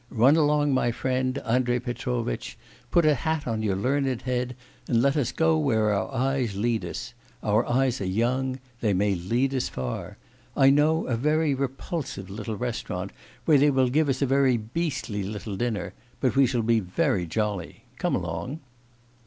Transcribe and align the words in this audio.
Run 0.09 0.35
along, 0.35 0.73
my 0.73 0.91
friend, 0.91 1.37
Andrei 1.45 1.77
Petrovitch, 1.77 2.57
put 2.89 3.05
a 3.05 3.13
hat 3.13 3.45
on 3.45 3.61
your 3.61 3.75
learned 3.75 4.23
head, 4.23 4.55
and 4.87 4.99
let 4.99 5.15
us 5.15 5.31
go 5.31 5.59
where 5.59 5.93
our 5.93 6.11
eyes 6.11 6.55
lead 6.55 6.83
us. 6.83 7.13
Our 7.43 7.67
eyes 7.69 8.01
are 8.01 8.05
young 8.07 8.59
they 8.79 8.95
may 8.95 9.13
lead 9.13 9.53
us 9.53 9.69
far. 9.69 10.17
I 10.57 10.71
know 10.71 11.05
a 11.05 11.15
very 11.15 11.53
repulsive 11.53 12.31
little 12.31 12.57
restaurant, 12.57 13.11
where 13.45 13.59
they 13.59 13.69
will 13.69 13.89
give 13.89 14.09
us 14.09 14.23
a 14.23 14.25
very 14.25 14.57
beastly 14.57 15.21
little 15.21 15.55
dinner; 15.55 15.93
but 16.19 16.35
we 16.35 16.47
shall 16.47 16.63
be 16.63 16.79
very 16.79 17.27
jolly. 17.27 17.83
Come 17.99 18.15
along. 18.15 18.59